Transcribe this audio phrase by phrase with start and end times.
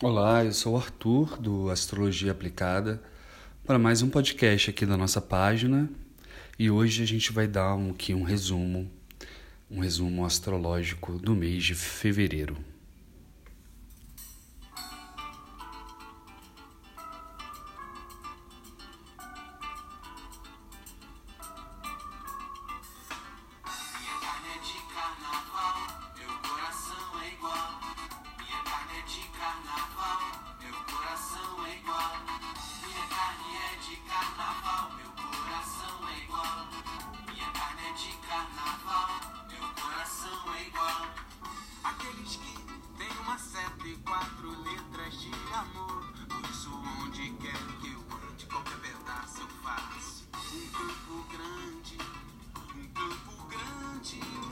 [0.00, 3.02] Olá, eu sou o Arthur do Astrologia Aplicada
[3.66, 5.90] para mais um podcast aqui da nossa página
[6.56, 8.88] e hoje a gente vai dar um, aqui um resumo,
[9.68, 12.56] um resumo astrológico do mês de fevereiro.
[43.96, 46.04] quatro letras de amor.
[46.28, 46.70] Por isso,
[47.02, 50.24] onde quer que eu ande, qualquer pedaço eu faço.
[50.54, 51.98] Um campo grande,
[52.76, 54.47] um campo grande.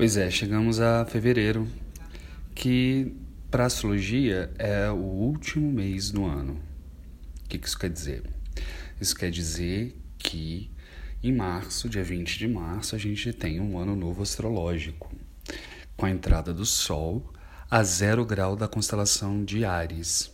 [0.00, 1.68] Pois é, chegamos a fevereiro,
[2.54, 3.12] que
[3.50, 6.58] para astrologia é o último mês do ano.
[7.44, 8.22] O que isso quer dizer?
[8.98, 10.70] Isso quer dizer que
[11.22, 15.12] em março, dia 20 de março, a gente tem um ano novo astrológico,
[15.98, 17.22] com a entrada do Sol
[17.70, 20.32] a zero grau da constelação de Ares.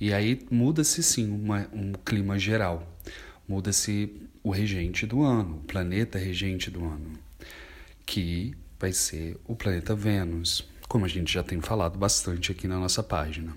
[0.00, 2.98] E aí muda-se sim uma, um clima geral,
[3.46, 4.10] muda-se
[4.42, 7.22] o regente do ano, o planeta regente do ano
[8.06, 12.78] que vai ser o planeta Vênus, como a gente já tem falado bastante aqui na
[12.78, 13.56] nossa página.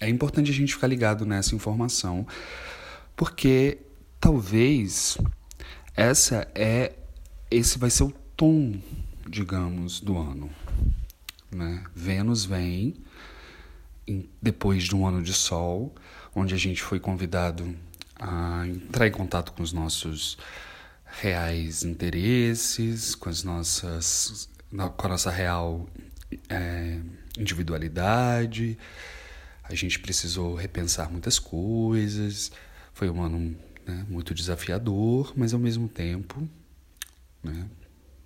[0.00, 2.26] É importante a gente ficar ligado nessa informação,
[3.16, 3.78] porque
[4.20, 5.16] talvez
[5.96, 6.94] essa é
[7.50, 8.80] esse vai ser o tom,
[9.28, 10.50] digamos, do ano.
[11.50, 11.84] Né?
[11.94, 12.96] Vênus vem
[14.06, 15.94] em, depois de um ano de Sol,
[16.34, 17.74] onde a gente foi convidado
[18.18, 20.36] a entrar em contato com os nossos
[21.20, 24.48] reais interesses, com as nossas,
[24.96, 25.88] com a nossa real
[26.48, 26.98] é,
[27.38, 28.78] individualidade.
[29.62, 32.52] A gente precisou repensar muitas coisas.
[32.92, 36.48] Foi um ano né, muito desafiador, mas ao mesmo tempo,
[37.42, 37.66] né,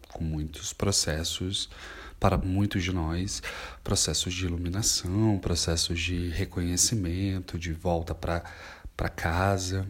[0.09, 1.69] com muitos processos
[2.19, 3.43] para muitos de nós,
[3.85, 9.87] processos de iluminação, processos de reconhecimento, de volta para casa,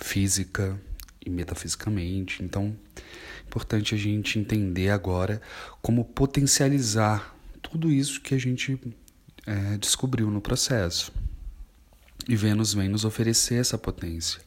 [0.00, 0.80] física,
[1.24, 2.42] e metafisicamente.
[2.42, 5.40] Então, é importante a gente entender agora
[5.82, 8.78] como potencializar tudo isso que a gente
[9.46, 11.12] é, descobriu no processo.
[12.28, 14.40] E Vênus vem nos oferecer essa potência.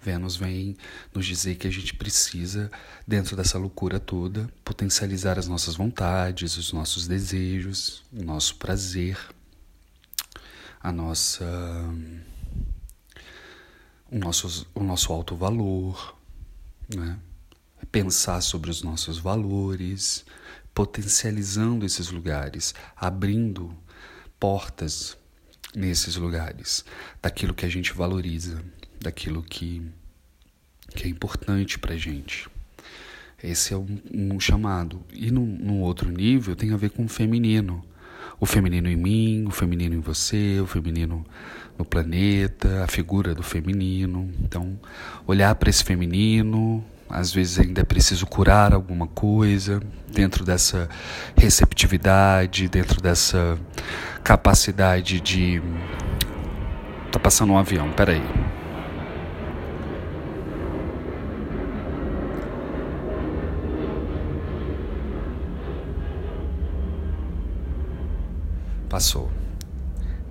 [0.00, 0.76] Vênus vem
[1.12, 2.70] nos dizer que a gente precisa,
[3.06, 9.18] dentro dessa loucura toda, potencializar as nossas vontades, os nossos desejos, o nosso prazer,
[10.80, 11.44] a nossa
[14.10, 16.16] o nosso, o nosso alto valor,
[16.94, 17.18] né?
[17.90, 20.24] pensar sobre os nossos valores,
[20.74, 23.74] potencializando esses lugares, abrindo
[24.38, 25.16] portas
[25.74, 26.84] nesses lugares,
[27.20, 28.62] daquilo que a gente valoriza,
[29.00, 29.82] daquilo que,
[30.94, 32.48] que é importante para gente.
[33.42, 35.04] Esse é um, um chamado.
[35.12, 37.84] E no, no outro nível tem a ver com o feminino.
[38.40, 41.24] O feminino em mim, o feminino em você, o feminino
[41.76, 44.30] no planeta, a figura do feminino.
[44.42, 44.78] Então,
[45.26, 49.80] olhar para esse feminino, às vezes ainda é preciso curar alguma coisa
[50.12, 50.88] dentro dessa
[51.36, 53.58] receptividade, dentro dessa
[54.22, 55.62] capacidade de.
[57.10, 58.22] Tá passando um avião, peraí.
[68.98, 69.30] Passou.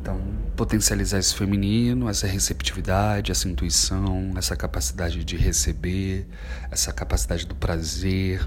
[0.01, 0.19] Então,
[0.57, 6.27] potencializar esse feminino, essa receptividade, essa intuição, essa capacidade de receber,
[6.69, 8.45] essa capacidade do prazer,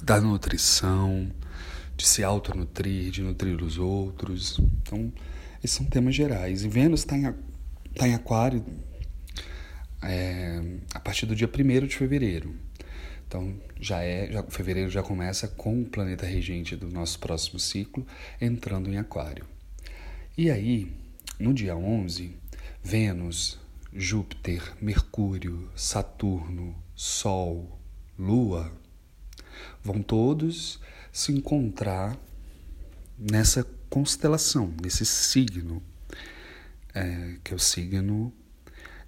[0.00, 1.28] da nutrição,
[1.96, 4.60] de se autonutrir, de nutrir os outros.
[4.80, 5.12] Então,
[5.58, 6.62] esses são temas gerais.
[6.62, 7.34] E Vênus está em,
[7.96, 8.64] tá em Aquário
[10.04, 10.62] é,
[10.94, 12.54] a partir do dia 1 de fevereiro.
[13.30, 18.04] Então, já é, já, fevereiro já começa com o planeta regente do nosso próximo ciclo
[18.40, 19.46] entrando em Aquário.
[20.36, 20.92] E aí,
[21.38, 22.34] no dia 11,
[22.82, 23.56] Vênus,
[23.92, 27.78] Júpiter, Mercúrio, Saturno, Sol,
[28.18, 28.72] Lua
[29.80, 30.80] vão todos
[31.12, 32.18] se encontrar
[33.16, 35.80] nessa constelação, nesse signo,
[36.92, 38.32] é, que é o signo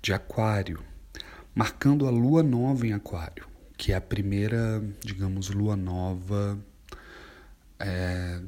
[0.01, 0.81] de Aquário,
[1.53, 3.51] marcando a lua nova em Aquário,
[3.83, 6.57] que é a primeira, digamos, lua nova.
[7.81, 8.41] É,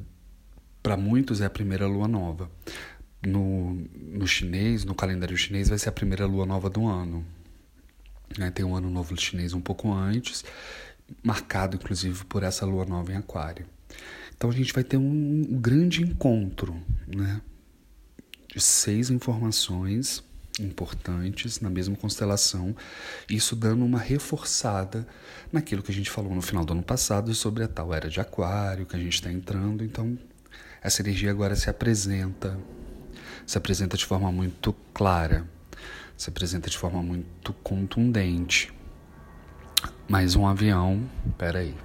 [0.81, 2.49] Para muitos é a primeira lua nova.
[3.21, 7.25] No, no chinês, no calendário chinês, vai ser a primeira lua nova do ano.
[8.37, 8.49] Né?
[8.49, 10.45] Tem um ano novo chinês um pouco antes,
[11.21, 13.65] marcado inclusive por essa lua nova em Aquário.
[14.37, 15.03] Então a gente vai ter um,
[15.49, 17.41] um grande encontro, né?
[18.47, 20.23] De seis informações
[20.59, 22.75] importantes na mesma constelação,
[23.29, 25.07] isso dando uma reforçada
[25.51, 28.19] naquilo que a gente falou no final do ano passado sobre a tal era de
[28.19, 29.83] Aquário que a gente está entrando.
[29.83, 30.17] Então,
[30.81, 32.57] essa energia agora se apresenta,
[33.45, 35.47] se apresenta de forma muito clara,
[36.17, 38.73] se apresenta de forma muito contundente.
[40.07, 41.84] Mais um avião, peraí.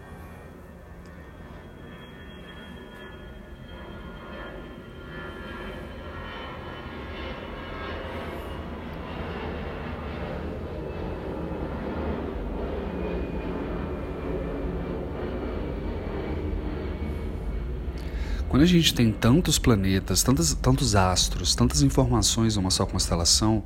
[18.51, 23.63] Quando a gente tem tantos planetas, tantos, tantos astros, tantas informações numa só constelação,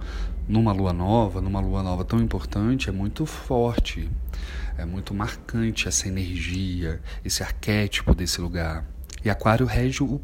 [0.46, 4.10] numa lua nova, numa lua nova tão importante, é muito forte,
[4.76, 8.84] é muito marcante essa energia, esse arquétipo desse lugar.
[9.24, 10.20] E Aquário rege o,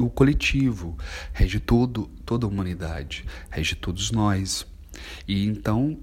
[0.00, 0.98] o coletivo,
[1.32, 4.66] rege todo, toda a humanidade, rege todos nós.
[5.28, 5.96] E então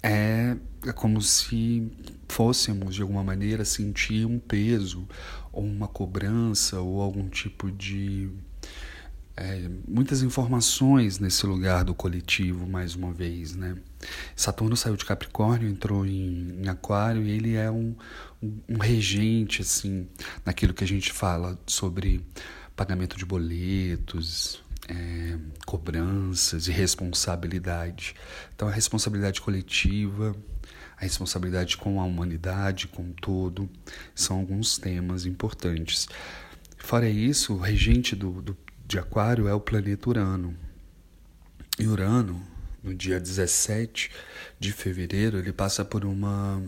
[0.00, 1.90] é, é como se
[2.28, 5.06] fôssemos, de alguma maneira, sentir um peso,
[5.52, 8.30] ou uma cobrança, ou algum tipo de.
[9.36, 13.76] É, muitas informações nesse lugar do coletivo, mais uma vez, né?
[14.36, 17.96] Saturno saiu de Capricórnio, entrou em, em Aquário, e ele é um,
[18.40, 20.06] um, um regente, assim,
[20.44, 22.24] naquilo que a gente fala sobre
[22.76, 28.14] pagamento de boletos, é, cobranças e responsabilidade.
[28.54, 30.36] Então, a responsabilidade coletiva,
[30.96, 33.68] a responsabilidade com a humanidade, com todo,
[34.14, 36.08] são alguns temas importantes.
[36.78, 40.54] Fora isso, o regente do, do, de Aquário é o planeta Urano.
[41.78, 42.40] E Urano,
[42.82, 44.10] no dia 17
[44.60, 46.62] de fevereiro, ele passa por uma.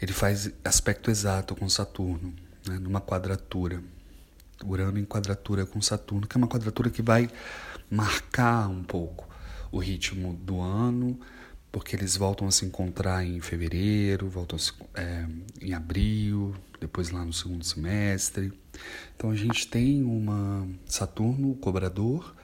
[0.00, 2.34] Ele faz aspecto exato com Saturno,
[2.66, 3.80] né, numa quadratura.
[4.64, 7.28] Urano em quadratura com Saturno, que é uma quadratura que vai
[7.90, 9.28] marcar um pouco
[9.70, 11.18] o ritmo do ano,
[11.70, 15.26] porque eles voltam a se encontrar em fevereiro, voltam se, é,
[15.60, 18.52] em abril, depois lá no segundo semestre.
[19.16, 22.34] Então a gente tem uma Saturno o cobrador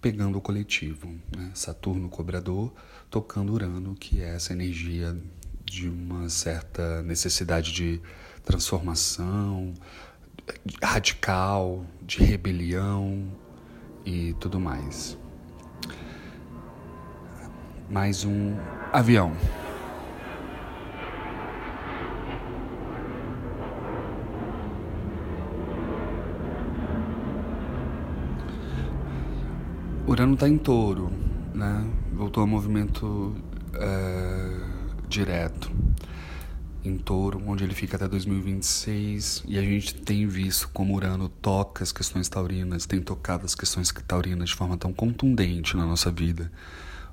[0.00, 1.50] pegando o coletivo, né?
[1.54, 2.72] Saturno cobrador
[3.10, 5.16] tocando Urano, que é essa energia
[5.64, 8.00] de uma certa necessidade de
[8.44, 9.74] transformação,
[10.82, 13.26] radical, de rebelião
[14.04, 15.18] e tudo mais.
[17.90, 18.56] Mais um
[18.92, 19.32] avião.
[30.06, 31.10] Urano está em touro,
[31.52, 31.84] né?
[32.12, 33.34] Voltou ao movimento
[33.74, 34.60] é,
[35.08, 35.70] direto
[36.86, 41.82] em touro, onde ele fica até 2026, e a gente tem visto como Urano toca
[41.82, 46.50] as questões taurinas, tem tocado as questões taurinas de forma tão contundente na nossa vida.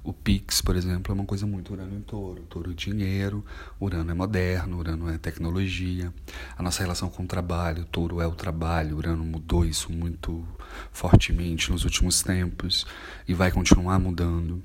[0.04, 2.44] O Pix, por exemplo, é uma coisa muito Urano em touro.
[2.50, 3.44] Touro é dinheiro,
[3.80, 6.14] Urano é moderno, Urano é tecnologia.
[6.58, 10.46] A nossa relação com o trabalho, touro é o trabalho, Urano mudou isso muito
[10.92, 12.86] fortemente nos últimos tempos
[13.26, 14.62] e vai continuar mudando.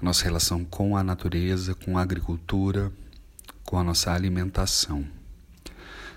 [0.00, 2.92] A nossa relação com a natureza, com a agricultura,
[3.64, 5.06] com a nossa alimentação,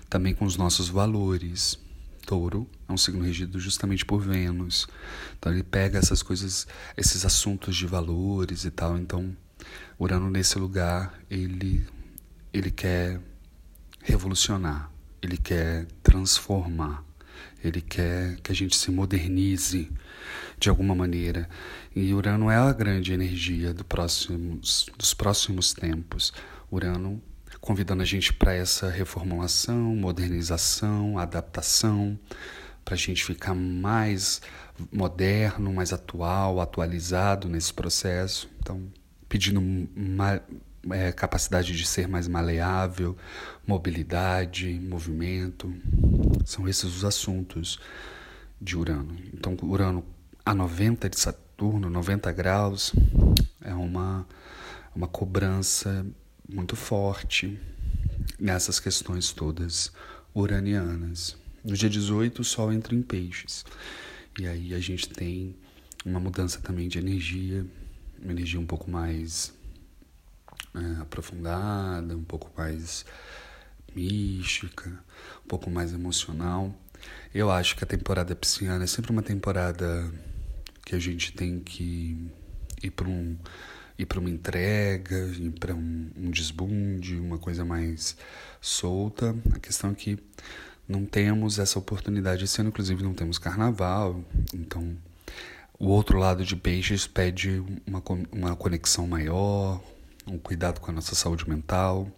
[0.08, 1.78] também com os nossos valores.
[2.26, 4.86] Touro é um signo regido justamente por Vênus,
[5.38, 8.98] então ele pega essas coisas, esses assuntos de valores e tal.
[8.98, 9.34] Então,
[9.98, 11.86] Urano nesse lugar ele
[12.52, 13.20] ele quer
[14.02, 14.90] revolucionar,
[15.22, 17.04] ele quer transformar,
[17.62, 19.90] ele quer que a gente se modernize
[20.58, 21.48] de alguma maneira.
[21.94, 26.32] E Urano é a grande energia do próximos, dos próximos tempos.
[26.70, 27.22] Urano
[27.60, 32.18] convidando a gente para essa reformulação, modernização, adaptação,
[32.84, 34.40] para a gente ficar mais
[34.92, 38.48] moderno, mais atual, atualizado nesse processo.
[38.60, 38.82] Então,
[39.28, 40.40] pedindo uma,
[40.90, 43.16] é, capacidade de ser mais maleável,
[43.66, 45.72] mobilidade, movimento.
[46.44, 47.78] São esses os assuntos
[48.60, 49.16] de Urano.
[49.34, 50.04] Então, Urano
[50.44, 52.94] a 90 de Saturno, 90 graus,
[53.62, 54.26] é uma,
[54.94, 56.06] uma cobrança
[56.48, 57.58] muito forte
[58.38, 59.92] nessas questões todas
[60.34, 61.36] uranianas.
[61.64, 63.64] No dia 18, o Sol entra em peixes.
[64.38, 65.54] E aí a gente tem
[66.04, 67.66] uma mudança também de energia
[68.22, 69.52] uma energia um pouco mais
[70.74, 73.04] é, aprofundada, um pouco mais
[73.94, 74.90] mística,
[75.44, 76.74] um pouco mais emocional.
[77.32, 80.12] Eu acho que a temporada pisciana é sempre uma temporada
[80.84, 82.30] que a gente tem que
[82.82, 83.36] ir para um
[83.98, 88.16] ir para uma entrega, ir para um, um desbunde, uma coisa mais
[88.60, 89.34] solta.
[89.52, 90.18] A questão é que
[90.88, 94.24] não temos essa oportunidade esse ano, inclusive não temos carnaval,
[94.54, 94.96] então
[95.78, 98.02] o outro lado de peixes pede uma,
[98.32, 99.82] uma conexão maior,
[100.26, 102.10] um cuidado com a nossa saúde mental.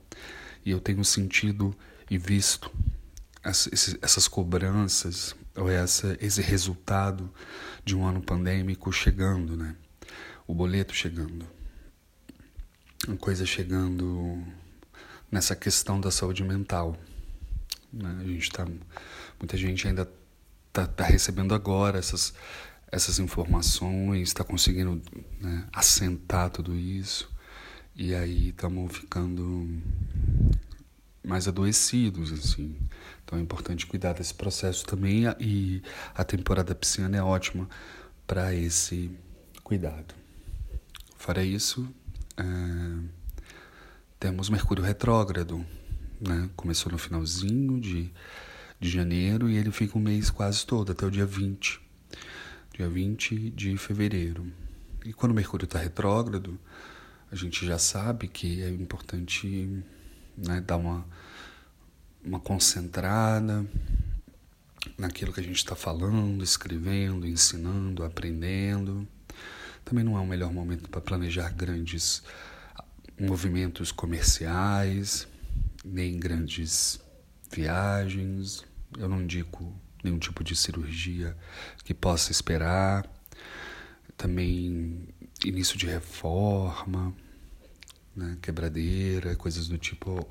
[0.65, 1.75] E eu tenho sentido
[2.11, 2.71] e visto
[3.43, 7.31] essas cobranças ou essa, esse resultado
[7.85, 9.75] de um ano pandêmico chegando, né?
[10.47, 11.47] O boleto chegando.
[13.19, 14.45] Coisa chegando
[15.31, 16.97] nessa questão da saúde mental.
[17.91, 18.19] Né?
[18.21, 18.67] A gente tá,
[19.39, 20.09] muita gente ainda
[20.69, 22.35] está tá recebendo agora essas,
[22.93, 25.01] essas informações, está conseguindo
[25.41, 27.31] né, assentar tudo isso.
[27.97, 29.81] E aí estamos ficando
[31.25, 32.77] mais adoecidos, assim.
[33.25, 35.83] Então é importante cuidar desse processo também e
[36.15, 37.69] a temporada pisciana é ótima
[38.27, 39.11] para esse
[39.65, 40.15] cuidado.
[41.17, 41.89] Fora isso,
[42.41, 43.11] é,
[44.19, 45.65] temos Mercúrio retrógrado,
[46.21, 46.51] né?
[46.57, 48.13] Começou no finalzinho de,
[48.79, 51.81] de janeiro e ele fica o mês quase todo, até o dia 20,
[52.75, 54.47] dia 20 de fevereiro.
[55.05, 56.59] E quando Mercúrio está retrógrado,
[57.31, 59.83] a gente já sabe que é importante
[60.37, 61.07] né, dar uma,
[62.25, 63.67] uma concentrada
[64.99, 69.07] naquilo que a gente está falando, escrevendo, ensinando, aprendendo.
[69.91, 72.23] Também não é o melhor momento para planejar grandes
[73.19, 75.27] movimentos comerciais,
[75.85, 77.01] nem grandes
[77.51, 78.65] viagens.
[78.97, 81.37] Eu não indico nenhum tipo de cirurgia
[81.83, 83.05] que possa esperar.
[84.17, 85.09] Também
[85.45, 87.13] início de reforma,
[88.15, 90.25] né, quebradeira, coisas do tipo,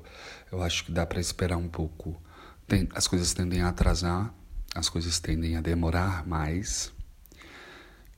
[0.50, 2.18] eu acho que dá para esperar um pouco.
[2.66, 4.34] Tem, as coisas tendem a atrasar,
[4.74, 6.90] as coisas tendem a demorar mais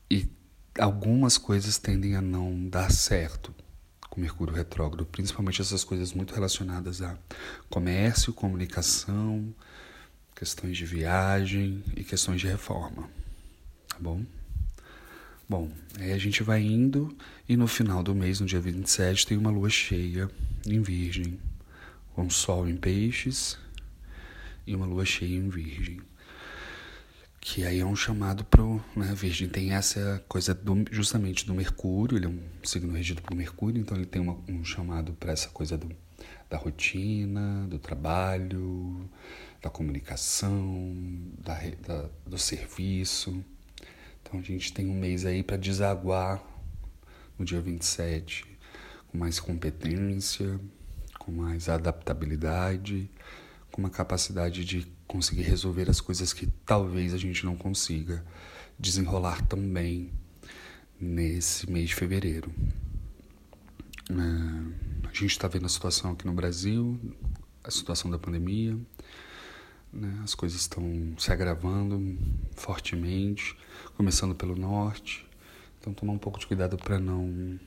[0.09, 0.31] e
[0.79, 3.55] algumas coisas tendem a não dar certo
[4.13, 7.17] com Mercúrio retrógrado, principalmente essas coisas muito relacionadas a
[7.71, 9.55] comércio, comunicação,
[10.35, 13.09] questões de viagem e questões de reforma,
[13.89, 14.23] tá bom?
[15.49, 17.17] Bom, aí a gente vai indo
[17.49, 20.31] e no final do mês, no dia 27, tem uma lua cheia
[20.67, 21.39] em Virgem,
[22.15, 23.59] com Sol em Peixes
[24.67, 26.01] e uma lua cheia em Virgem.
[27.45, 32.17] Que aí é um chamado para né, Virgem tem essa coisa do, justamente do Mercúrio,
[32.17, 35.49] ele é um signo regido por Mercúrio, então ele tem uma, um chamado para essa
[35.49, 35.91] coisa do,
[36.49, 39.11] da rotina, do trabalho,
[39.61, 40.95] da comunicação,
[41.43, 43.45] da, da, do serviço.
[44.23, 46.41] Então a gente tem um mês aí para desaguar
[47.37, 48.47] no dia 27
[49.09, 50.61] com mais competência,
[51.19, 53.11] com mais adaptabilidade,
[53.73, 58.25] com uma capacidade de conseguir resolver as coisas que talvez a gente não consiga
[58.79, 60.11] desenrolar tão bem
[60.99, 62.51] nesse mês de fevereiro.
[64.09, 66.99] É, a gente está vendo a situação aqui no Brasil,
[67.63, 68.75] a situação da pandemia,
[69.93, 70.21] né?
[70.25, 70.83] As coisas estão
[71.19, 72.19] se agravando
[72.57, 73.55] fortemente,
[73.95, 75.29] começando pelo norte.
[75.79, 77.61] Então, tomar um pouco de cuidado para não.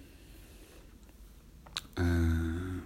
[1.96, 2.82] É,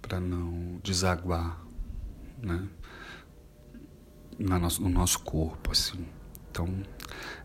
[0.00, 1.66] para não desaguar
[2.38, 2.68] né?
[4.38, 5.72] No nosso corpo.
[5.72, 6.06] Assim.
[6.50, 6.68] Então,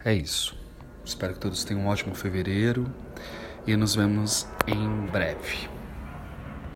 [0.04, 0.58] é isso.
[1.04, 2.86] Espero que todos tenham um ótimo fevereiro
[3.66, 5.81] e nos vemos em breve.